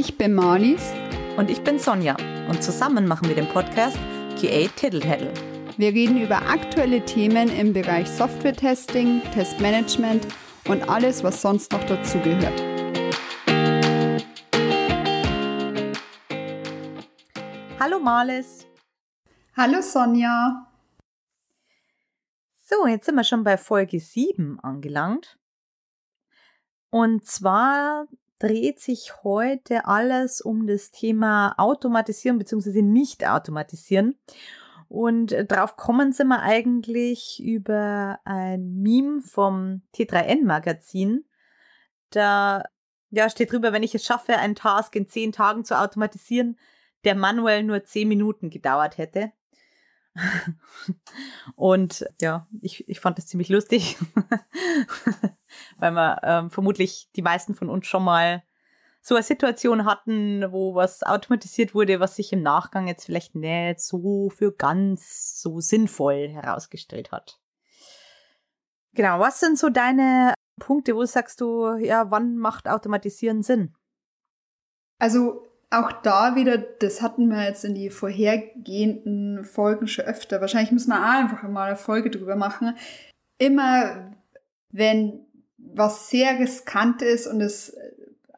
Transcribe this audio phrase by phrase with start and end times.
[0.00, 0.92] Ich bin Marlies.
[1.36, 2.16] Und ich bin Sonja.
[2.48, 3.98] Und zusammen machen wir den Podcast
[4.40, 5.32] QA Tiddle
[5.76, 10.28] Wir reden über aktuelle Themen im Bereich Software-Testing, Testmanagement
[10.68, 12.62] und alles, was sonst noch dazugehört.
[17.80, 18.68] Hallo Marlies.
[19.56, 20.64] Hallo Sonja.
[22.66, 25.36] So, jetzt sind wir schon bei Folge 7 angelangt.
[26.90, 28.06] Und zwar
[28.38, 32.82] dreht sich heute alles um das Thema Automatisieren bzw.
[32.82, 34.16] nicht automatisieren.
[34.88, 41.26] Und drauf kommen sind wir eigentlich über ein Meme vom T3N Magazin.
[42.10, 42.62] Da
[43.10, 46.58] ja, steht drüber, wenn ich es schaffe, einen Task in zehn Tagen zu automatisieren,
[47.04, 49.32] der manuell nur zehn Minuten gedauert hätte.
[51.54, 53.96] Und ja, ich, ich fand das ziemlich lustig,
[55.78, 58.42] weil wir ähm, vermutlich die meisten von uns schon mal
[59.00, 63.80] so eine Situation hatten, wo was automatisiert wurde, was sich im Nachgang jetzt vielleicht nicht
[63.80, 67.40] so für ganz so sinnvoll herausgestellt hat.
[68.94, 73.74] Genau, was sind so deine Punkte, wo sagst du, ja, wann macht Automatisieren Sinn?
[74.98, 80.40] Also auch da wieder, das hatten wir jetzt in die vorhergehenden Folgen schon öfter.
[80.40, 82.76] Wahrscheinlich müssen wir auch einfach mal eine Folge drüber machen.
[83.38, 84.12] Immer
[84.70, 85.27] wenn
[85.78, 87.74] was sehr riskant ist und es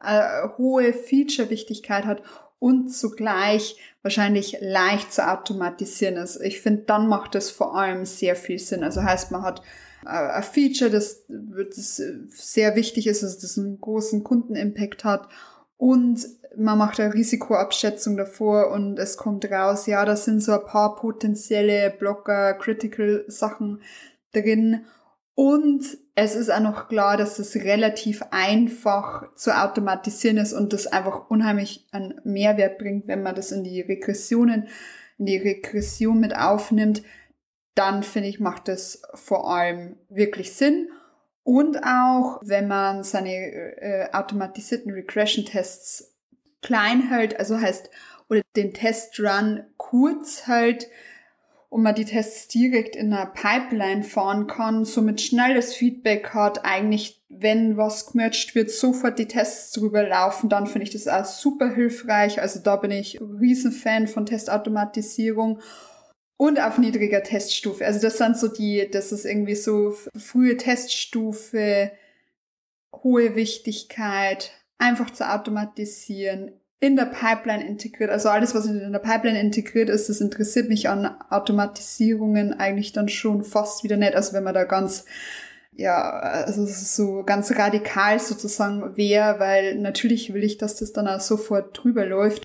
[0.01, 2.21] äh, hohe Feature-Wichtigkeit hat
[2.59, 6.39] und zugleich wahrscheinlich leicht zu automatisieren ist.
[6.41, 8.83] Ich finde, dann macht es vor allem sehr viel Sinn.
[8.83, 9.61] Also heißt, man hat
[10.05, 15.27] äh, ein Feature, das, das sehr wichtig ist, dass das einen großen Kundenimpact hat
[15.77, 20.65] und man macht eine Risikoabschätzung davor und es kommt raus, ja, da sind so ein
[20.65, 23.81] paar potenzielle Blocker, Critical Sachen
[24.33, 24.85] drin
[25.41, 30.85] und es ist auch noch klar, dass es relativ einfach zu automatisieren ist und das
[30.85, 34.67] einfach unheimlich einen Mehrwert bringt, wenn man das in die Regressionen,
[35.17, 37.01] in die Regression mit aufnimmt.
[37.73, 40.89] Dann finde ich, macht das vor allem wirklich Sinn.
[41.41, 46.19] Und auch, wenn man seine äh, automatisierten Regression-Tests
[46.61, 47.89] klein hält, also heißt,
[48.29, 50.87] oder den Test-Run kurz hält,
[51.71, 57.23] und man die Tests direkt in einer Pipeline fahren kann, somit schnelles Feedback hat, eigentlich,
[57.29, 61.73] wenn was gemercht wird, sofort die Tests drüber laufen, dann finde ich das auch super
[61.73, 62.41] hilfreich.
[62.41, 65.61] Also da bin ich Riesenfan von Testautomatisierung
[66.35, 67.85] und auf niedriger Teststufe.
[67.85, 71.93] Also das sind so die, das ist irgendwie so frühe Teststufe,
[73.01, 78.09] hohe Wichtigkeit, einfach zu automatisieren, in der Pipeline integriert.
[78.09, 83.07] Also alles, was in der Pipeline integriert ist, das interessiert mich an Automatisierungen eigentlich dann
[83.07, 84.15] schon fast wieder nicht.
[84.15, 85.05] Also wenn man da ganz,
[85.71, 91.19] ja, also so ganz radikal sozusagen wäre, weil natürlich will ich, dass das dann auch
[91.19, 92.43] sofort drüber läuft.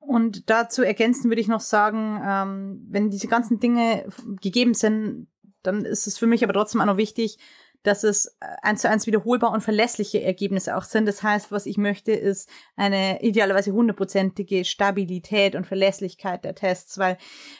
[0.00, 4.04] Und dazu ergänzen würde ich noch sagen, ähm, wenn diese ganzen Dinge
[4.42, 5.28] gegeben sind,
[5.62, 7.38] dann ist es für mich aber trotzdem auch noch wichtig,
[7.82, 11.06] dass es äh, eins zu eins wiederholbar und verlässliche Ergebnisse auch sind.
[11.06, 17.16] Das heißt, was ich möchte, ist eine idealerweise hundertprozentige Stabilität und Verlässlichkeit der Tests, weil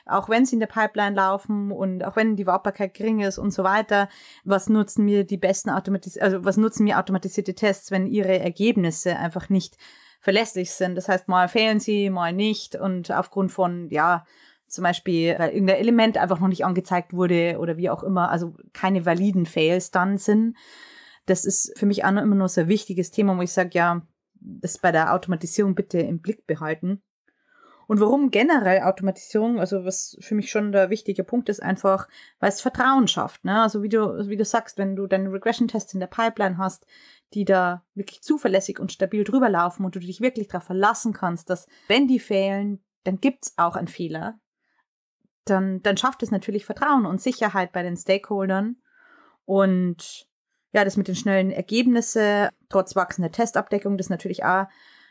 [0.07, 3.53] auch wenn sie in der Pipeline laufen und auch wenn die Wartbarkeit gering ist und
[3.53, 4.09] so weiter,
[4.45, 9.17] was nutzen mir die besten automatis also was nutzen mir automatisierte Tests, wenn ihre Ergebnisse
[9.17, 9.77] einfach nicht
[10.21, 10.97] verlässlich sind.
[10.97, 14.25] Das heißt, mal fehlen sie, mal nicht und aufgrund von, ja,
[14.73, 18.55] zum Beispiel, weil irgendein Element einfach noch nicht angezeigt wurde oder wie auch immer, also
[18.73, 20.57] keine validen Fails dann sind.
[21.27, 23.71] Das ist für mich auch noch immer noch so ein wichtiges Thema, wo ich sage,
[23.73, 24.03] ja,
[24.41, 27.03] das bei der Automatisierung bitte im Blick behalten.
[27.91, 32.07] Und warum generell Automatisierung, also was für mich schon der wichtige Punkt ist, einfach,
[32.39, 33.45] weil es Vertrauen schafft.
[33.45, 33.61] Ne?
[33.61, 36.87] Also wie du, wie du sagst, wenn du deine Regression-Tests in der Pipeline hast,
[37.35, 41.51] die da wirklich zuverlässig und stabil drüber laufen und du dich wirklich darauf verlassen kannst,
[41.51, 44.39] dass wenn die fehlen, dann gibt's auch einen Fehler
[45.45, 48.77] dann, dann schafft es natürlich Vertrauen und Sicherheit bei den Stakeholdern.
[49.45, 50.28] Und
[50.73, 54.67] ja, das mit den schnellen Ergebnissen, trotz wachsender Testabdeckung, das ist natürlich auch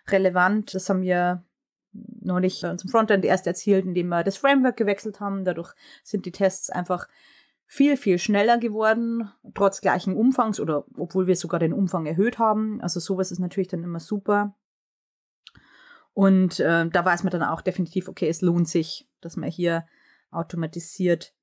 [0.08, 0.74] relevant.
[0.74, 1.44] Das haben wir
[1.92, 5.44] neulich bei unserem Frontend erst erzielt, indem wir das Framework gewechselt haben.
[5.44, 5.74] Dadurch
[6.04, 7.08] sind die Tests einfach
[7.66, 12.81] viel, viel schneller geworden, trotz gleichen Umfangs oder obwohl wir sogar den Umfang erhöht haben.
[12.81, 14.56] Also sowas ist natürlich dann immer super.
[16.14, 19.86] Und äh, da weiß man dann auch definitiv, okay, es lohnt sich, dass man hier
[20.31, 21.34] automatisiert.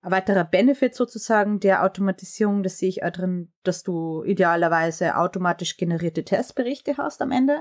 [0.00, 5.76] Ein weiterer Benefit sozusagen der Automatisierung, das sehe ich auch drin, dass du idealerweise automatisch
[5.76, 7.60] generierte Testberichte hast am Ende.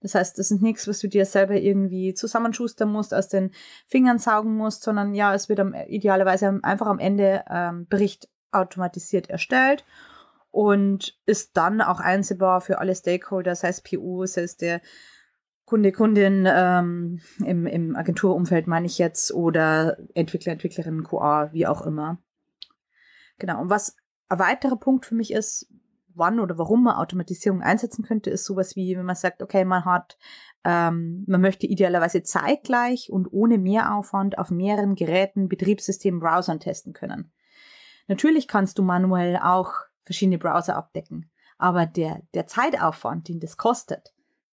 [0.00, 3.50] Das heißt, das ist nichts, was du dir selber irgendwie zusammenschustern musst, aus den
[3.86, 9.28] Fingern saugen musst, sondern ja, es wird am, idealerweise einfach am Ende ähm, Bericht automatisiert
[9.28, 9.84] erstellt
[10.50, 14.80] und ist dann auch einsehbar für alle Stakeholder, sei es PU, sei es der
[15.72, 21.86] Kunde, Kundin ähm, im, im Agenturumfeld meine ich jetzt oder Entwickler, Entwicklerin, QA, wie auch
[21.86, 22.18] immer.
[23.38, 23.58] Genau.
[23.58, 23.96] Und was
[24.28, 25.72] ein weiterer Punkt für mich ist,
[26.14, 29.86] wann oder warum man Automatisierung einsetzen könnte, ist sowas wie, wenn man sagt, okay, man
[29.86, 30.18] hat,
[30.62, 37.32] ähm, man möchte idealerweise zeitgleich und ohne Mehraufwand auf mehreren Geräten, Betriebssystemen, Browsern testen können.
[38.08, 39.72] Natürlich kannst du manuell auch
[40.04, 44.12] verschiedene Browser abdecken, aber der, der Zeitaufwand, den das kostet,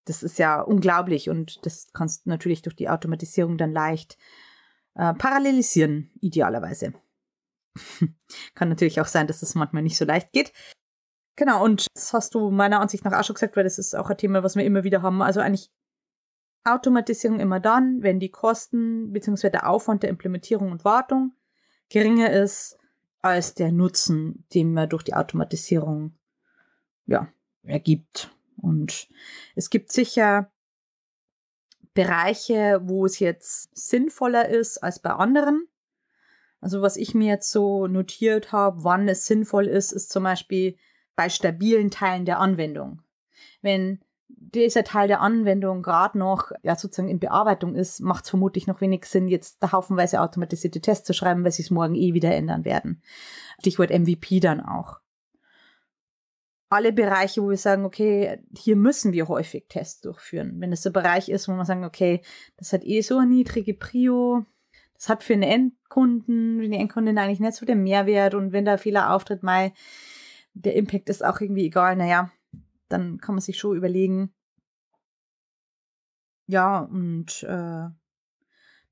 [0.10, 4.18] das ist ja unglaublich und das kannst du natürlich durch die Automatisierung dann leicht
[4.96, 6.94] äh, parallelisieren, idealerweise.
[8.56, 10.52] Kann natürlich auch sein, dass das manchmal nicht so leicht geht.
[11.36, 14.10] Genau, und das hast du meiner Ansicht nach auch schon gesagt, weil das ist auch
[14.10, 15.22] ein Thema, was wir immer wieder haben.
[15.22, 15.72] Also eigentlich
[16.66, 19.50] Automatisierung immer dann, wenn die Kosten bzw.
[19.50, 21.34] der Aufwand der Implementierung und Wartung
[21.88, 22.78] geringer ist
[23.22, 26.18] als der Nutzen, den man durch die Automatisierung
[27.06, 27.28] ja,
[27.64, 28.32] ergibt.
[28.62, 29.08] Und
[29.56, 30.52] es gibt sicher
[31.94, 35.68] Bereiche, wo es jetzt sinnvoller ist als bei anderen.
[36.62, 40.78] Also was ich mir jetzt so notiert habe, wann es sinnvoll ist, ist zum Beispiel
[41.16, 43.02] bei stabilen Teilen der Anwendung.
[43.62, 48.68] Wenn dieser Teil der Anwendung gerade noch ja sozusagen in Bearbeitung ist, macht es vermutlich
[48.68, 52.14] noch wenig Sinn, jetzt da haufenweise automatisierte Tests zu schreiben, weil sie es morgen eh
[52.14, 53.02] wieder ändern werden.
[53.60, 55.00] Stichwort MVP dann auch.
[56.70, 60.62] Alle Bereiche, wo wir sagen, okay, hier müssen wir häufig Tests durchführen.
[60.62, 62.22] Wenn es ein Bereich ist, wo man sagen, okay,
[62.58, 64.46] das hat eh so eine niedrige Prio,
[64.94, 68.66] das hat für einen Endkunden, für die Endkundin eigentlich nicht so den Mehrwert und wenn
[68.66, 69.72] da Fehler auftritt, mal
[70.54, 72.32] der Impact ist auch irgendwie egal, naja,
[72.90, 74.34] dann kann man sich schon überlegen.
[76.48, 77.90] Ja, und äh,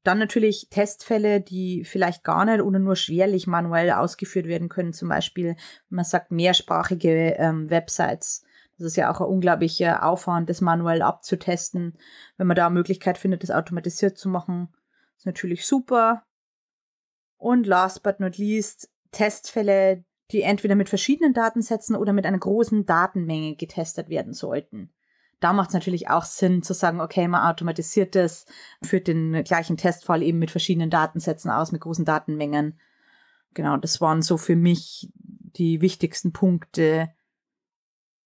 [0.08, 4.94] dann natürlich Testfälle, die vielleicht gar nicht oder nur schwerlich manuell ausgeführt werden können.
[4.94, 5.56] Zum Beispiel,
[5.90, 8.44] man sagt mehrsprachige ähm, Websites.
[8.78, 11.98] Das ist ja auch ein unglaublicher Aufwand, das manuell abzutesten.
[12.38, 14.70] Wenn man da eine Möglichkeit findet, das automatisiert zu machen,
[15.18, 16.24] ist natürlich super.
[17.38, 22.86] Und last but not least, Testfälle, die entweder mit verschiedenen Datensätzen oder mit einer großen
[22.86, 24.94] Datenmenge getestet werden sollten.
[25.40, 28.46] Da macht es natürlich auch Sinn zu sagen, okay, man automatisiert das,
[28.82, 32.80] führt den gleichen Testfall eben mit verschiedenen Datensätzen aus, mit großen Datenmengen.
[33.54, 37.10] Genau, das waren so für mich die wichtigsten Punkte,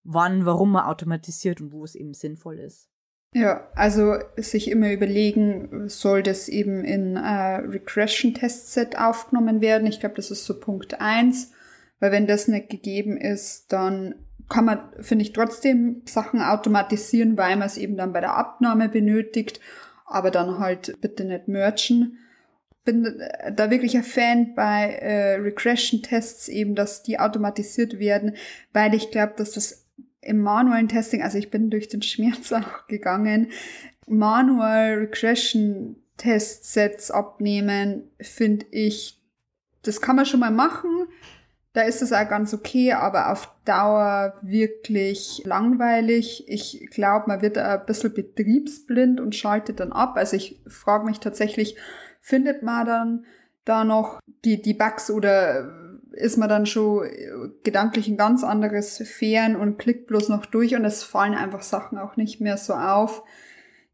[0.03, 2.89] wann, warum man automatisiert und wo es eben sinnvoll ist.
[3.33, 9.87] Ja, also sich immer überlegen, soll das eben in äh, Regression-Testset aufgenommen werden?
[9.87, 11.53] Ich glaube, das ist so Punkt eins.
[12.01, 14.15] Weil wenn das nicht gegeben ist, dann
[14.51, 18.89] kann man, finde ich, trotzdem Sachen automatisieren, weil man es eben dann bei der Abnahme
[18.89, 19.61] benötigt,
[20.05, 22.17] aber dann halt bitte nicht merchen.
[22.83, 23.17] Bin
[23.55, 28.35] da wirklich ein Fan bei äh, Regression-Tests eben, dass die automatisiert werden,
[28.73, 29.87] weil ich glaube, dass das
[30.19, 33.51] im manuellen Testing, also ich bin durch den Schmerz auch gegangen,
[34.05, 39.17] manual Regression Testsets abnehmen, finde ich,
[39.83, 41.07] das kann man schon mal machen,
[41.73, 46.43] da ist es auch ganz okay, aber auf Dauer wirklich langweilig.
[46.47, 50.17] Ich glaube, man wird ein bisschen betriebsblind und schaltet dann ab.
[50.17, 51.77] Also ich frage mich tatsächlich,
[52.19, 53.25] findet man dann
[53.63, 55.71] da noch die, die Bugs oder
[56.11, 57.07] ist man dann schon
[57.63, 61.97] gedanklich ein ganz anderes Sphären und klickt bloß noch durch und es fallen einfach Sachen
[61.97, 63.23] auch nicht mehr so auf.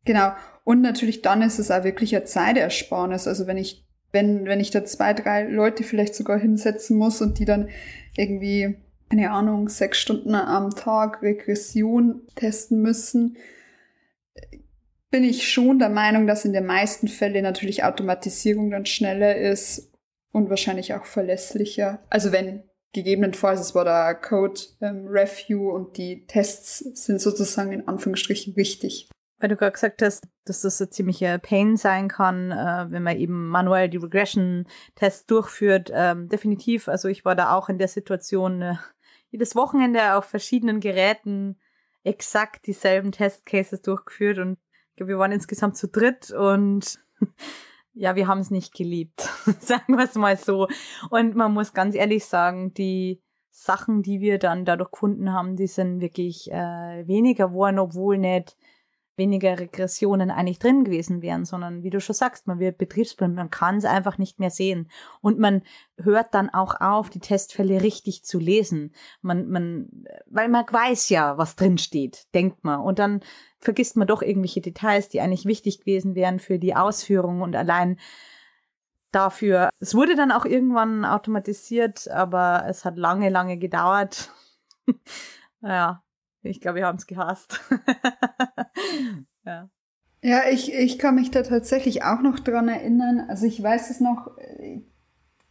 [0.04, 0.32] Genau.
[0.64, 3.28] Und natürlich dann ist es auch wirklich eine Zeitersparnis.
[3.28, 7.40] Also wenn ich wenn, wenn ich da zwei, drei Leute vielleicht sogar hinsetzen muss und
[7.40, 7.70] die dann
[8.16, 8.78] irgendwie,
[9.10, 13.38] keine Ahnung, sechs Stunden am Tag Regression testen müssen,
[15.10, 19.92] bin ich schon der Meinung, dass in den meisten Fällen natürlich Automatisierung dann schneller ist
[20.32, 22.04] und wahrscheinlich auch verlässlicher.
[22.10, 27.88] Also wenn gegebenenfalls, es war der Code ähm, Review und die Tests sind sozusagen in
[27.88, 29.10] Anführungsstrichen richtig.
[29.40, 33.18] Weil du gerade gesagt hast, dass das ein ziemlicher Pain sein kann, äh, wenn man
[33.18, 35.92] eben manuell die Regression-Tests durchführt.
[35.94, 38.76] Ähm, definitiv, also ich war da auch in der Situation, äh,
[39.30, 41.58] jedes Wochenende auf verschiedenen Geräten
[42.04, 44.58] exakt dieselben Testcases durchgeführt und
[44.92, 47.00] ich glaube, wir waren insgesamt zu dritt und
[47.94, 49.30] ja, wir haben es nicht geliebt,
[49.60, 50.68] sagen wir es mal so.
[51.10, 55.68] Und man muss ganz ehrlich sagen, die Sachen, die wir dann dadurch gefunden haben, die
[55.68, 58.56] sind wirklich äh, weniger geworden, obwohl nicht
[59.18, 63.50] weniger Regressionen eigentlich drin gewesen wären, sondern wie du schon sagst, man wird betriebsblind, man
[63.50, 64.90] kann es einfach nicht mehr sehen.
[65.22, 65.64] Und man
[65.98, 68.94] hört dann auch auf, die Testfälle richtig zu lesen.
[69.22, 72.80] Man, man, weil man weiß ja, was drin steht, denkt man.
[72.80, 73.22] Und dann
[73.60, 78.00] vergisst man doch irgendwelche Details, die eigentlich wichtig gewesen wären für die Ausführung und allein
[79.12, 79.70] dafür.
[79.80, 84.32] Es wurde dann auch irgendwann automatisiert, aber es hat lange, lange gedauert.
[85.62, 86.04] ja,
[86.44, 87.62] ich glaube, wir haben es gehasst.
[89.46, 89.70] ja.
[90.24, 93.26] Ja, ich, ich kann mich da tatsächlich auch noch dran erinnern.
[93.30, 94.82] Also ich weiß es noch äh,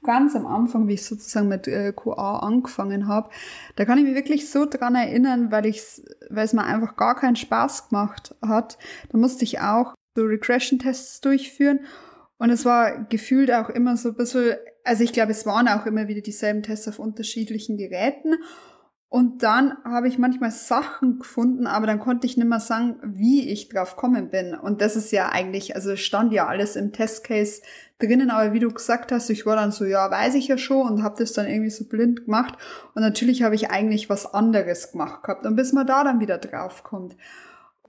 [0.03, 3.31] ganz am Anfang, wie ich sozusagen mit äh, QA angefangen habe.
[3.77, 5.83] Da kann ich mich wirklich so dran erinnern, weil ich
[6.31, 8.79] weil es mir einfach gar keinen Spaß gemacht hat.
[9.11, 11.81] Da musste ich auch so Regression-Tests durchführen.
[12.39, 15.87] Und es war gefühlt auch immer so ein bisschen, also ich glaube, es waren auch
[15.87, 18.35] immer wieder dieselben Tests auf unterschiedlichen Geräten.
[19.09, 23.49] Und dann habe ich manchmal Sachen gefunden, aber dann konnte ich nicht mehr sagen, wie
[23.49, 24.55] ich drauf kommen bin.
[24.55, 27.63] Und das ist ja eigentlich, also stand ja alles im Testcase
[28.01, 30.89] drinnen, aber wie du gesagt hast, ich war dann so, ja, weiß ich ja schon
[30.91, 32.59] und habe das dann irgendwie so blind gemacht.
[32.95, 35.47] Und natürlich habe ich eigentlich was anderes gemacht gehabt.
[35.47, 37.17] Und bis man da dann wieder drauf kommt.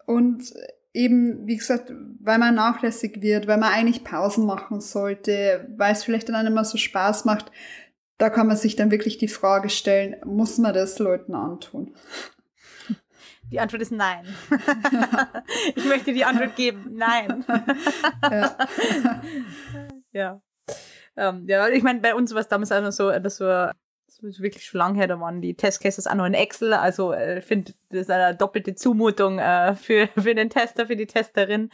[0.05, 0.53] Und
[0.93, 6.03] eben, wie gesagt, weil man nachlässig wird, weil man eigentlich Pausen machen sollte, weil es
[6.03, 7.51] vielleicht dann nicht mehr so Spaß macht,
[8.17, 11.95] da kann man sich dann wirklich die Frage stellen, muss man das Leuten antun?
[13.51, 14.25] Die Antwort ist nein.
[15.75, 17.45] ich möchte die Antwort geben, nein.
[18.24, 18.57] ja.
[20.12, 20.41] ja.
[21.15, 23.74] Ähm, ja, ich meine, bei uns war es damals auch noch so, dass wir
[24.21, 26.74] das ist wirklich schon lange her, da waren die Testcases auch noch in Excel.
[26.74, 30.95] Also ich äh, finde, das ist eine doppelte Zumutung äh, für, für den Tester, für
[30.95, 31.69] die Testerin.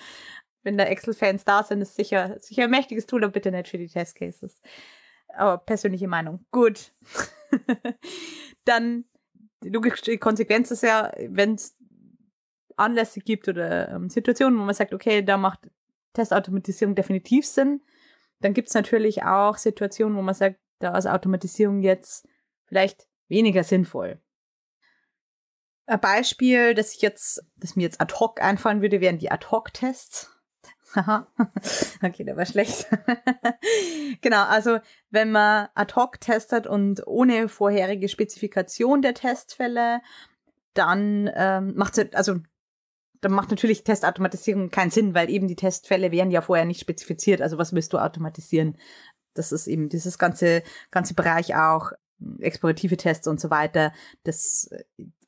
[0.64, 3.78] Wenn da Excel-Fans da sind, ist sicher, sicher ein mächtiges Tool, aber bitte nicht für
[3.78, 4.62] die Testcases.
[5.36, 6.46] Aber persönliche Meinung.
[6.52, 6.94] Gut.
[8.66, 9.06] Dann,
[9.64, 11.76] die logische Konsequenz ist ja, wenn es
[12.76, 15.60] Anlässe gibt oder ähm, Situationen, wo man sagt, okay, da macht
[16.14, 17.82] Testautomatisierung definitiv Sinn,
[18.40, 22.28] dann gibt es natürlich auch Situationen, wo man sagt, da ist Automatisierung jetzt
[22.66, 24.20] vielleicht weniger sinnvoll.
[25.86, 29.48] Ein Beispiel, das ich jetzt, das mir jetzt ad hoc einfallen würde, wären die ad
[29.52, 30.33] hoc Tests.
[30.96, 31.28] Haha.
[32.04, 32.88] okay, der war schlecht.
[34.22, 40.02] genau, also wenn man ad hoc testet und ohne vorherige Spezifikation der Testfälle,
[40.74, 42.38] dann ähm, macht es, also
[43.22, 47.42] dann macht natürlich Testautomatisierung keinen Sinn, weil eben die Testfälle wären ja vorher nicht spezifiziert.
[47.42, 48.78] Also was willst du automatisieren?
[49.34, 51.92] Das ist eben dieses ganze, ganze Bereich auch,
[52.40, 53.94] explorative Tests und so weiter.
[54.24, 54.70] Das,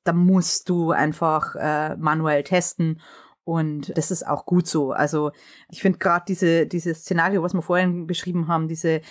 [0.04, 3.02] da musst du einfach äh, manuell testen
[3.46, 4.92] und das ist auch gut so.
[4.92, 5.32] Also
[5.70, 9.02] ich finde gerade diese, dieses Szenario, was wir vorhin beschrieben haben, diese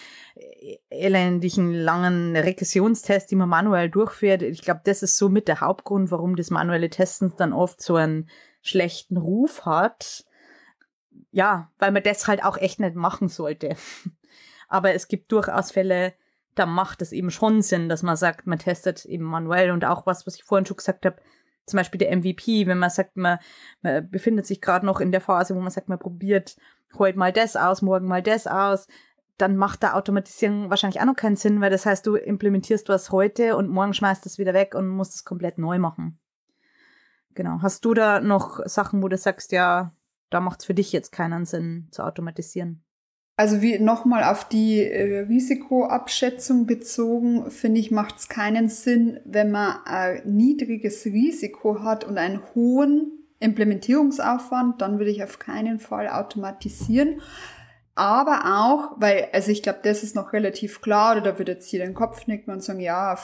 [0.91, 6.11] elendigen langen Regressionstests, die man manuell durchführt, ich glaube, das ist so mit der Hauptgrund,
[6.11, 8.29] warum das manuelle Testen dann oft so einen
[8.61, 10.25] schlechten Ruf hat.
[11.31, 13.76] Ja, weil man das halt auch echt nicht machen sollte.
[14.69, 16.12] Aber es gibt durchaus Fälle,
[16.57, 20.07] da macht es eben schon Sinn, dass man sagt, man testet eben manuell und auch
[20.07, 21.19] was, was ich vorhin schon gesagt habe,
[21.66, 23.38] zum Beispiel der MVP, wenn man sagt, man,
[23.83, 26.56] man befindet sich gerade noch in der Phase, wo man sagt, man probiert
[26.99, 28.87] heute mal das aus, morgen mal das aus,
[29.38, 33.11] dann macht da Automatisierung wahrscheinlich auch noch keinen Sinn, weil das heißt, du implementierst was
[33.11, 36.21] heute und morgen schmeißt es wieder weg und musst es komplett neu machen.
[37.35, 37.59] Genau.
[37.62, 39.92] Hast du da noch Sachen, wo du sagst, ja,
[40.30, 42.85] da macht es für dich jetzt keinen Sinn zu automatisieren?
[43.37, 49.50] Also wie nochmal auf die äh, Risikoabschätzung bezogen, finde ich, macht es keinen Sinn, wenn
[49.50, 56.09] man ein niedriges Risiko hat und einen hohen Implementierungsaufwand, dann würde ich auf keinen Fall
[56.09, 57.21] automatisieren.
[57.97, 61.69] Aber auch, weil, also ich glaube, das ist noch relativ klar, oder da würde jetzt
[61.69, 63.19] hier den Kopf nicken und sagen, ja,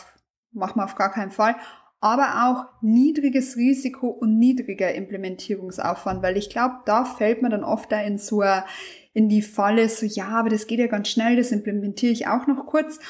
[0.53, 1.55] machen wir auf gar keinen Fall.
[2.01, 7.93] Aber auch niedriges Risiko und niedriger Implementierungsaufwand, weil ich glaube, da fällt man dann oft
[7.93, 8.43] da in so
[9.13, 12.47] in die Falle, so ja, aber das geht ja ganz schnell, das implementiere ich auch
[12.47, 13.01] noch kurz.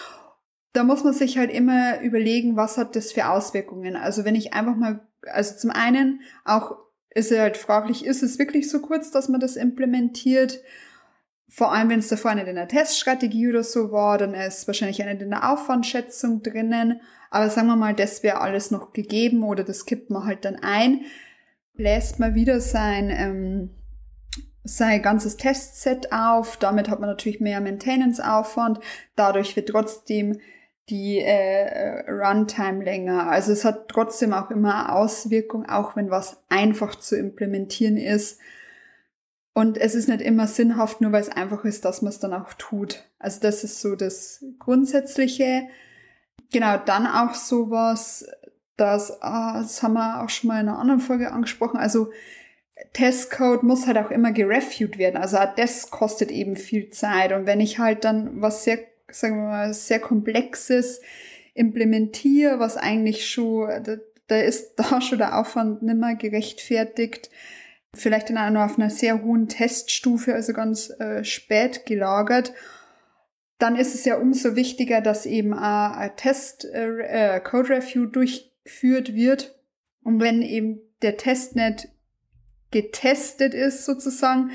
[0.72, 3.96] Da muss man sich halt immer überlegen, was hat das für Auswirkungen.
[3.96, 6.76] Also wenn ich einfach mal, also zum einen auch
[7.12, 10.60] ist halt fraglich, ist es wirklich so kurz, dass man das implementiert?
[11.48, 15.02] Vor allem, wenn es davor nicht in der Teststrategie oder so war, dann ist wahrscheinlich
[15.02, 17.00] eine in der Aufwandschätzung drinnen.
[17.30, 20.56] Aber sagen wir mal, das wäre alles noch gegeben oder das kippt man halt dann
[20.56, 21.02] ein.
[21.74, 23.70] Lässt man wieder sein, ähm,
[24.64, 26.56] sein ganzes Testset auf.
[26.56, 28.80] Damit hat man natürlich mehr Maintenance-Aufwand.
[29.14, 30.40] Dadurch wird trotzdem
[30.90, 33.28] die äh, Runtime länger.
[33.28, 38.40] Also es hat trotzdem auch immer Auswirkungen, auch wenn was einfach zu implementieren ist.
[39.54, 42.34] Und es ist nicht immer sinnhaft, nur weil es einfach ist, dass man es dann
[42.34, 43.04] auch tut.
[43.18, 45.68] Also das ist so das Grundsätzliche.
[46.52, 48.26] Genau, dann auch sowas,
[48.76, 51.78] das, ah, das haben wir auch schon mal in einer anderen Folge angesprochen.
[51.78, 52.10] Also
[52.92, 55.16] Testcode muss halt auch immer gereviewt werden.
[55.16, 57.32] Also das kostet eben viel Zeit.
[57.32, 58.78] Und wenn ich halt dann was sehr,
[59.10, 61.00] sagen wir mal, sehr komplexes
[61.54, 63.96] implementiere, was eigentlich schon, da,
[64.28, 67.30] da ist da schon der Aufwand nimmer gerechtfertigt,
[67.94, 72.52] vielleicht dann auch noch auf einer sehr hohen Teststufe, also ganz äh, spät gelagert,
[73.60, 79.14] dann ist es ja umso wichtiger, dass eben ein Test, äh, äh, Code Review durchgeführt
[79.14, 79.58] wird.
[80.02, 81.88] Und wenn eben der Test nicht
[82.70, 84.50] getestet ist sozusagen,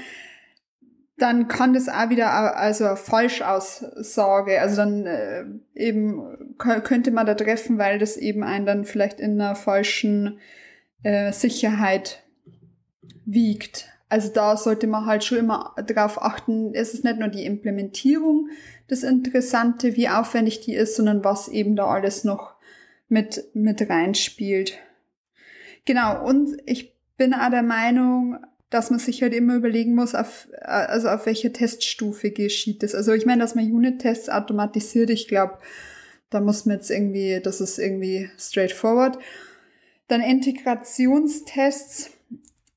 [1.18, 7.36] dann kann das auch wieder also eine Falschaussage, also dann äh, eben könnte man da
[7.36, 10.40] treffen, weil das eben einen dann vielleicht in einer falschen
[11.04, 12.24] äh, Sicherheit
[13.26, 13.95] wiegt.
[14.16, 18.48] Also da sollte man halt schon immer darauf achten, es ist nicht nur die Implementierung
[18.88, 22.56] das Interessante, wie aufwendig die ist, sondern was eben da alles noch
[23.10, 24.78] mit, mit reinspielt.
[25.84, 28.38] Genau, und ich bin auch der Meinung,
[28.70, 32.96] dass man sich halt immer überlegen muss, auf, also auf welcher Teststufe geschieht das.
[32.96, 35.58] Also ich meine, dass man Unit-Tests automatisiert, ich glaube,
[36.30, 39.20] da muss man jetzt irgendwie, das ist irgendwie straightforward.
[40.08, 42.15] Dann Integrationstests,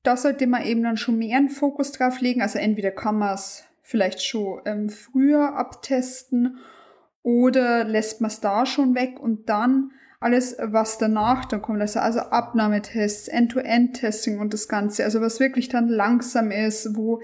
[0.09, 2.41] da sollte man eben dann schon mehr einen Fokus drauf legen.
[2.41, 6.57] Also entweder kann man es vielleicht schon ähm, früher abtesten
[7.21, 11.99] oder lässt man es da schon weg und dann alles, was danach dann kommt, also,
[11.99, 17.21] also Abnahmetests, End-to-End-Testing und das Ganze, also was wirklich dann langsam ist, wo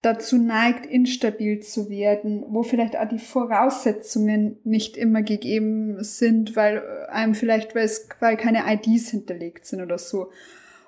[0.00, 6.84] dazu neigt, instabil zu werden, wo vielleicht auch die Voraussetzungen nicht immer gegeben sind, weil
[7.08, 10.30] einem vielleicht, weil keine IDs hinterlegt sind oder so.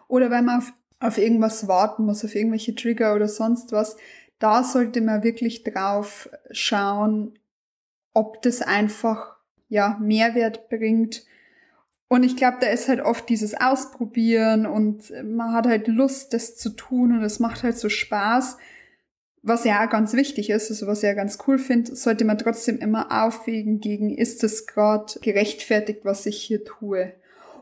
[0.06, 0.72] Oder weil man auf,
[1.04, 3.96] auf irgendwas warten muss, auf irgendwelche Trigger oder sonst was.
[4.38, 7.38] Da sollte man wirklich drauf schauen,
[8.12, 9.36] ob das einfach
[9.68, 11.24] ja Mehrwert bringt
[12.14, 16.56] und ich glaube, da ist halt oft dieses Ausprobieren und man hat halt Lust, das
[16.56, 18.58] zu tun und es macht halt so Spaß.
[19.42, 22.38] Was ja auch ganz wichtig ist, also was ich ja ganz cool finde, sollte man
[22.38, 27.12] trotzdem immer aufwägen gegen, ist es gerade gerechtfertigt, was ich hier tue?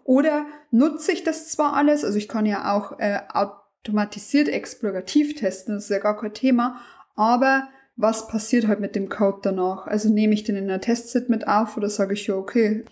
[0.04, 5.74] Oder nutze ich das zwar alles, also ich kann ja auch äh, automatisiert explorativ testen,
[5.74, 6.80] das ist ja gar kein Thema,
[7.14, 9.86] aber was passiert halt mit dem Code danach?
[9.86, 12.84] Also nehme ich den in der Testset mit auf oder sage ich ja, okay,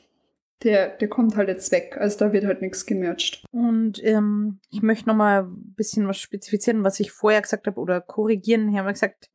[0.62, 1.96] der, der kommt halt jetzt weg.
[1.98, 3.44] Also da wird halt nichts gemercht.
[3.50, 7.80] Und ähm, ich möchte noch mal ein bisschen was spezifizieren, was ich vorher gesagt habe
[7.80, 8.68] oder korrigieren.
[8.68, 9.30] Ich habe gesagt,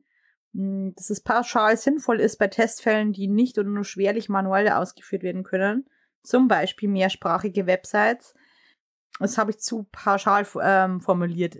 [0.54, 5.22] hm, dass es pauschal sinnvoll ist bei Testfällen, die nicht oder nur schwerlich manuell ausgeführt
[5.22, 5.86] werden können.
[6.26, 8.34] Zum Beispiel mehrsprachige Websites.
[9.18, 11.58] Das habe ich zu pauschal ähm, formuliert.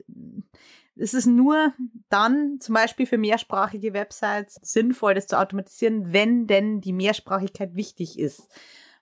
[0.94, 1.72] Es ist nur
[2.08, 8.18] dann zum Beispiel für mehrsprachige Websites sinnvoll, das zu automatisieren, wenn denn die Mehrsprachigkeit wichtig
[8.18, 8.48] ist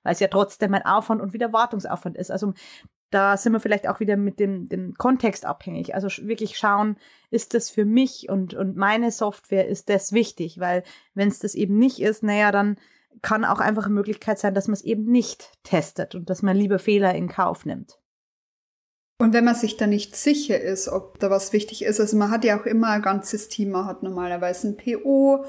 [0.04, 2.30] weil es ja trotzdem ein Aufwand und wieder Wartungsaufwand ist.
[2.30, 2.52] Also
[3.10, 5.94] da sind wir vielleicht auch wieder mit dem, dem Kontext abhängig.
[5.94, 6.96] Also wirklich schauen,
[7.30, 10.60] ist das für mich und, und meine Software, ist das wichtig?
[10.60, 10.82] Weil
[11.14, 12.76] wenn es das eben nicht ist, naja, dann
[13.22, 16.56] kann auch einfach eine Möglichkeit sein, dass man es eben nicht testet und dass man
[16.56, 17.98] lieber Fehler in Kauf nimmt.
[19.18, 22.30] Und wenn man sich da nicht sicher ist, ob da was wichtig ist, also man
[22.30, 25.44] hat ja auch immer ein ganzes Team, man hat normalerweise ein PO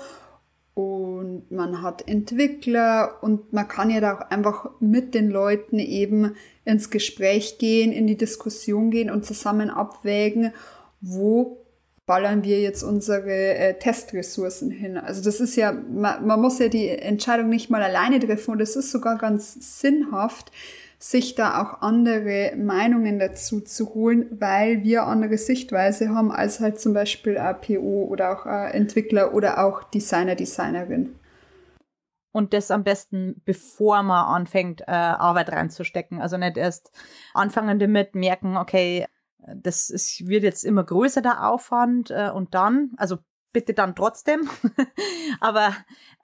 [0.76, 6.36] und man hat Entwickler und man kann ja da auch einfach mit den Leuten eben
[6.64, 10.54] ins Gespräch gehen, in die Diskussion gehen und zusammen abwägen,
[11.02, 11.65] wo
[12.06, 14.98] ballern wir jetzt unsere äh, Testressourcen hin.
[14.98, 18.62] Also das ist ja, man, man muss ja die Entscheidung nicht mal alleine treffen und
[18.62, 20.52] es ist sogar ganz sinnhaft,
[21.00, 26.80] sich da auch andere Meinungen dazu zu holen, weil wir andere Sichtweise haben als halt
[26.80, 31.16] zum Beispiel ein PO oder auch ein Entwickler oder auch Designer, Designerin.
[32.32, 36.22] Und das am besten, bevor man anfängt, äh, Arbeit reinzustecken.
[36.22, 36.92] Also nicht erst
[37.34, 39.06] anfangen damit, merken, okay,
[39.56, 43.18] das ist, wird jetzt immer größer, der Aufwand, äh, und dann, also
[43.56, 44.50] bitte dann trotzdem.
[45.40, 45.76] Aber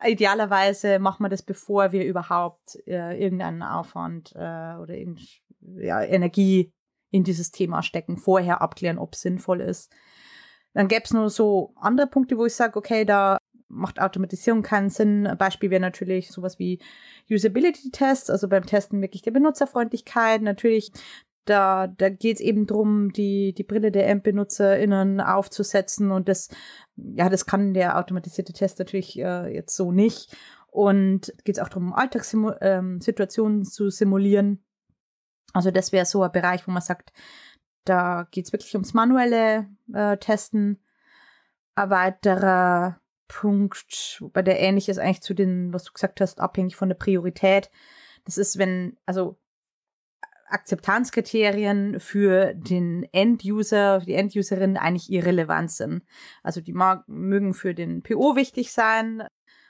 [0.06, 5.22] idealerweise machen wir das, bevor wir überhaupt äh, irgendeinen Aufwand äh, oder irgend,
[5.62, 6.74] ja, Energie
[7.10, 9.94] in dieses Thema stecken, vorher abklären, ob es sinnvoll ist.
[10.74, 13.38] Dann gäbe es nur so andere Punkte, wo ich sage, okay, da
[13.70, 15.30] macht Automatisierung keinen Sinn.
[15.38, 16.80] Beispiel wäre natürlich sowas wie
[17.30, 20.42] Usability-Tests, also beim Testen wirklich der Benutzerfreundlichkeit.
[20.42, 20.92] Natürlich
[21.46, 26.50] da, da geht es eben drum, die, die Brille der AMP-BenutzerInnen aufzusetzen und das,
[26.96, 30.36] ja, das kann der automatisierte Test natürlich äh, jetzt so nicht.
[30.68, 34.64] Und geht es auch darum, Alltagssituationen ähm, zu simulieren.
[35.52, 37.12] Also das wäre so ein Bereich, wo man sagt,
[37.84, 40.82] da geht es wirklich ums manuelle äh, Testen.
[41.76, 46.78] Ein weiterer Punkt, bei der ähnlich ist eigentlich zu den, was du gesagt hast, abhängig
[46.78, 47.70] von der Priorität.
[48.24, 49.41] Das ist, wenn, also
[50.52, 56.04] Akzeptanzkriterien für den End-User, die End-Userin eigentlich irrelevant sind.
[56.44, 59.24] Also die mag, mögen für den PO wichtig sein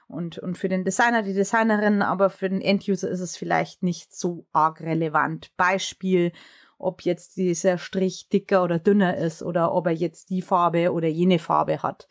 [0.08, 4.14] und, und für den Designer, die Designerin, aber für den End-User ist es vielleicht nicht
[4.14, 5.52] so arg relevant.
[5.56, 6.32] Beispiel,
[6.78, 11.08] ob jetzt dieser Strich dicker oder dünner ist oder ob er jetzt die Farbe oder
[11.08, 12.08] jene Farbe hat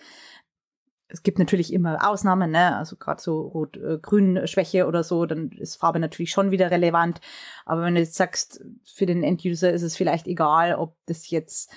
[1.12, 2.76] es gibt natürlich immer Ausnahmen, ne?
[2.76, 7.20] also gerade so Rot-Grün-Schwäche oder so, dann ist Farbe natürlich schon wieder relevant.
[7.64, 11.72] Aber wenn du jetzt sagst, für den Enduser ist es vielleicht egal, ob das jetzt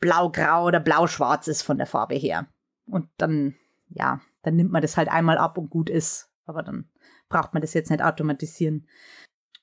[0.00, 2.46] blau-grau oder blau-schwarz ist von der Farbe her.
[2.86, 3.54] Und dann,
[3.88, 6.30] ja, dann nimmt man das halt einmal ab und gut ist.
[6.46, 6.88] Aber dann
[7.28, 8.86] braucht man das jetzt nicht automatisieren.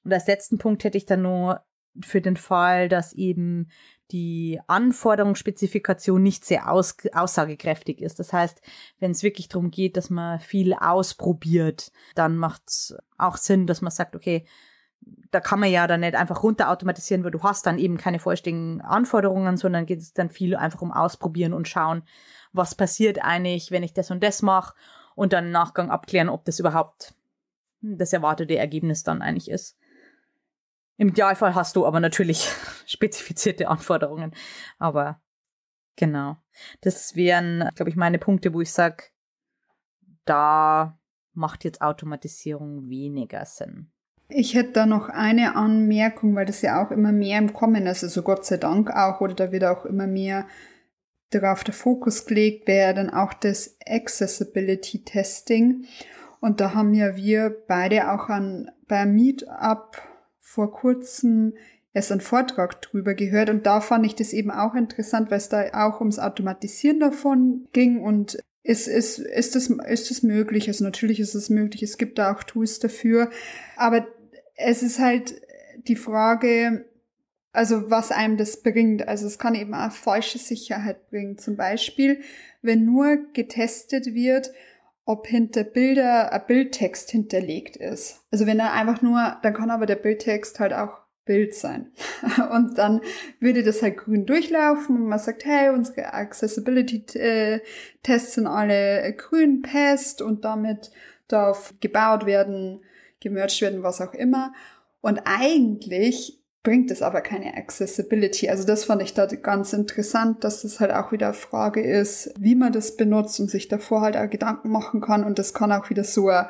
[0.04, 1.64] Und als letzten Punkt hätte ich dann nur
[2.02, 3.70] für den Fall, dass eben
[4.12, 8.20] die Anforderungsspezifikation nicht sehr aus aussagekräftig ist.
[8.20, 8.62] Das heißt,
[9.00, 13.82] wenn es wirklich darum geht, dass man viel ausprobiert, dann macht es auch Sinn, dass
[13.82, 14.46] man sagt, okay,
[15.32, 18.20] da kann man ja dann nicht einfach runter automatisieren, weil du hast dann eben keine
[18.20, 22.04] vollständigen Anforderungen, sondern geht es dann viel einfach um Ausprobieren und schauen,
[22.54, 24.76] was passiert eigentlich, wenn ich das und das mache
[25.16, 27.14] und dann im Nachgang abklären, ob das überhaupt
[27.82, 29.78] das erwartete Ergebnis dann eigentlich ist.
[30.98, 32.50] Im Idealfall hast du aber natürlich
[32.86, 34.34] spezifizierte Anforderungen.
[34.80, 35.22] Aber
[35.96, 36.38] genau.
[36.82, 39.06] Das wären, glaube ich, meine Punkte, wo ich sage,
[40.26, 40.98] da
[41.34, 43.92] macht jetzt Automatisierung weniger Sinn.
[44.28, 48.04] Ich hätte da noch eine Anmerkung, weil das ja auch immer mehr im Kommen ist,
[48.04, 50.48] also Gott sei Dank auch, oder da wird auch immer mehr
[51.30, 55.86] darauf der Fokus gelegt, wäre dann auch das Accessibility Testing.
[56.40, 60.02] Und da haben ja wir beide auch an, beim Meetup
[60.48, 61.54] vor kurzem
[61.92, 65.50] erst einen Vortrag drüber gehört und da fand ich das eben auch interessant, weil es
[65.50, 70.68] da auch ums Automatisieren davon ging und ist, ist, ist, das, ist das möglich?
[70.68, 73.32] Also natürlich ist es möglich, es gibt da auch Tools dafür,
[73.76, 74.08] aber
[74.56, 75.42] es ist halt
[75.88, 76.86] die Frage,
[77.52, 79.08] also was einem das bringt.
[79.08, 81.40] Also es kann eben auch falsche Sicherheit bringen.
[81.40, 82.22] Zum Beispiel,
[82.62, 84.52] wenn nur getestet wird,
[85.06, 88.26] ob hinter Bilder ein Bildtext hinterlegt ist.
[88.32, 91.92] Also wenn er einfach nur, dann kann aber der Bildtext halt auch Bild sein.
[92.52, 93.00] Und dann
[93.40, 100.22] würde das halt grün durchlaufen und man sagt, hey, unsere Accessibility-Tests sind alle grün, passt
[100.22, 100.92] und damit
[101.28, 102.84] darf gebaut werden,
[103.20, 104.54] gemerged werden, was auch immer.
[105.02, 108.50] Und eigentlich bringt es aber keine Accessibility.
[108.50, 112.56] Also das fand ich da ganz interessant, dass das halt auch wieder Frage ist, wie
[112.56, 115.24] man das benutzt und sich davor halt auch Gedanken machen kann.
[115.24, 116.48] Und das kann auch wieder so ein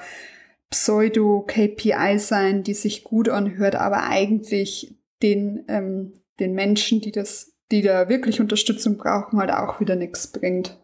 [0.72, 7.82] Pseudo-KPI sein, die sich gut anhört, aber eigentlich den, ähm, den Menschen, die das, die
[7.82, 10.80] da wirklich Unterstützung brauchen, halt auch wieder nichts bringt.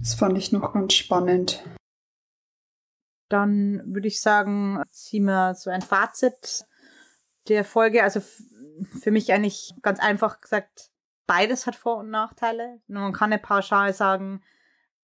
[0.00, 1.64] Das fand ich noch ganz spannend.
[3.28, 6.67] Dann würde ich sagen, ziehen wir so ein Fazit
[7.48, 8.02] der Folge.
[8.02, 8.20] Also
[9.00, 10.90] für mich eigentlich ganz einfach gesagt,
[11.26, 12.80] beides hat Vor- und Nachteile.
[12.86, 14.42] Man kann nicht pauschal sagen,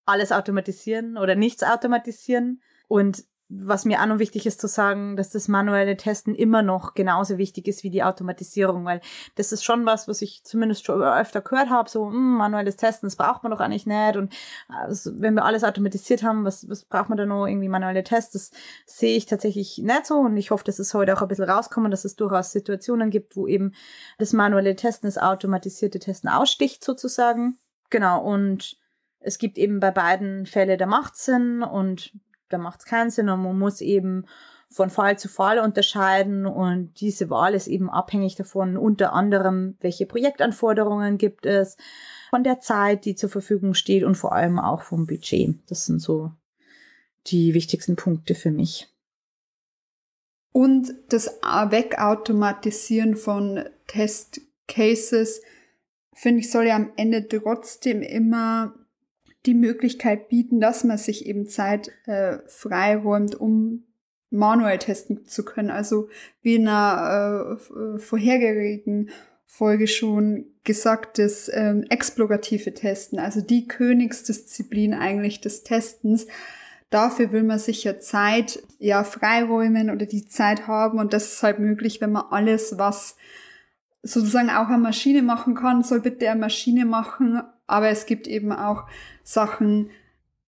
[0.07, 2.62] alles automatisieren oder nichts automatisieren.
[2.88, 3.24] Und
[3.62, 7.38] was mir auch noch wichtig ist zu sagen, dass das manuelle Testen immer noch genauso
[7.38, 9.00] wichtig ist wie die Automatisierung, weil
[9.36, 12.76] das ist schon was, was ich zumindest schon öfter gehört habe, so mh, hm, manuelles
[12.76, 14.32] Testen, das braucht man doch eigentlich nicht und
[14.68, 18.32] also, wenn wir alles automatisiert haben, was, was braucht man da noch irgendwie manuelle Tests?
[18.32, 18.50] Das
[18.86, 21.90] sehe ich tatsächlich nicht so und ich hoffe, dass es heute auch ein bisschen rauskommen,
[21.90, 23.74] dass es durchaus Situationen gibt, wo eben
[24.18, 27.58] das manuelle Testen, das automatisierte Testen aussticht sozusagen.
[27.90, 28.76] Genau und
[29.24, 32.12] es gibt eben bei beiden Fälle der Machtsinn und
[32.48, 34.26] da macht es keinen Sinn und man muss eben
[34.70, 40.04] von Fall zu Fall unterscheiden und diese Wahl ist eben abhängig davon, unter anderem, welche
[40.04, 41.76] Projektanforderungen gibt es,
[42.30, 45.59] von der Zeit, die zur Verfügung steht und vor allem auch vom Budget.
[45.68, 46.33] Das sind so
[47.28, 48.88] die wichtigsten Punkte für mich.
[50.50, 55.42] Und das Wegautomatisieren von Testcases,
[56.12, 58.74] finde ich, soll ja am Ende trotzdem immer
[59.46, 63.85] die Möglichkeit bieten, dass man sich eben Zeit äh, freiräumt, um
[64.30, 65.70] manuell testen zu können.
[65.70, 66.09] Also
[66.42, 69.11] wie in einer äh, vorherigen
[69.46, 76.26] Folge schon gesagt, das ähm, explorative Testen, also die Königsdisziplin eigentlich des Testens.
[76.90, 81.42] Dafür will man sich ja Zeit ja freiräumen oder die Zeit haben und das ist
[81.42, 83.16] halt möglich, wenn man alles, was
[84.02, 88.53] sozusagen auch eine Maschine machen kann, soll bitte eine Maschine machen, aber es gibt eben
[88.53, 88.85] auch
[89.22, 89.90] Sachen,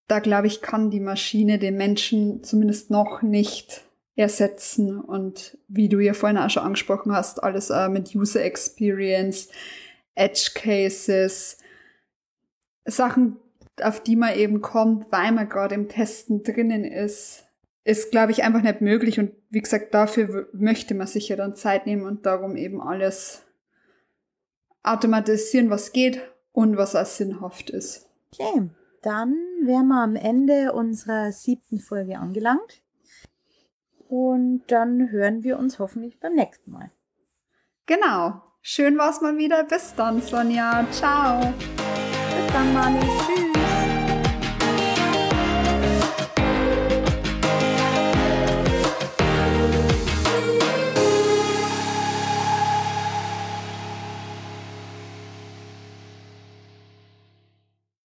[0.09, 5.01] da glaube ich, kann die Maschine den Menschen zumindest noch nicht ersetzen.
[5.01, 9.49] Und wie du ja vorhin auch schon angesprochen hast, alles äh, mit User Experience,
[10.15, 11.59] Edge Cases,
[12.85, 13.37] Sachen,
[13.83, 17.45] auf die man eben kommt, weil man gerade im Testen drinnen ist,
[17.85, 19.19] ist, glaube ich, einfach nicht möglich.
[19.19, 23.43] Und wie gesagt, dafür möchte man sich ja dann Zeit nehmen und darum eben alles
[24.83, 26.21] automatisieren, was geht
[26.57, 28.09] und was als sinnhaft ist.
[28.33, 28.71] Okay,
[29.03, 32.83] dann wären wir am Ende unserer siebten Folge angelangt.
[34.09, 36.91] Und dann hören wir uns hoffentlich beim nächsten Mal.
[37.85, 38.41] Genau.
[38.63, 39.65] Schön war's mal wieder.
[39.65, 40.87] Bis dann, Sonja.
[40.93, 41.41] Ciao.
[41.41, 43.01] Bis dann, Mani.
[43.01, 43.46] Tschüss.